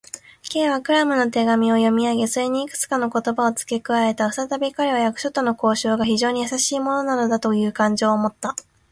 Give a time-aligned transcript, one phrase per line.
[0.47, 4.31] Ｋ はクラムの手紙を読みあげ、それにいくつかの言葉をつけ加えた。
[4.31, 8.55] ふたたび彼は、役所との交渉が非常にやさしいものなのだという感情をもった。